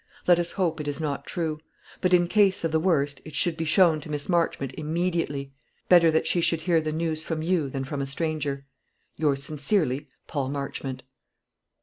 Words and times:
Let 0.25 0.39
us 0.39 0.53
hope 0.53 0.81
it 0.81 0.87
is 0.87 0.99
not 0.99 1.27
true. 1.27 1.59
But, 2.01 2.11
in 2.11 2.27
case 2.27 2.63
of 2.63 2.71
the 2.71 2.79
worst, 2.79 3.21
it 3.23 3.35
should 3.35 3.55
be 3.55 3.65
shown 3.65 4.01
to 4.01 4.09
Miss 4.09 4.27
Marchmont 4.27 4.73
immediately. 4.75 5.53
Better 5.89 6.09
that 6.09 6.25
she 6.25 6.41
should 6.41 6.61
hear 6.61 6.81
the 6.81 6.91
news 6.91 7.21
from 7.21 7.43
you 7.43 7.69
than 7.69 7.83
from 7.83 8.01
a 8.01 8.07
stranger. 8.07 8.65
"Yours 9.15 9.43
sincerely, 9.43 10.09
"PAUL 10.25 10.49
MARCHMONT." 10.49 11.03